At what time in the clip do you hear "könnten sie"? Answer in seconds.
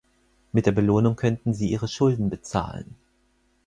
1.15-1.69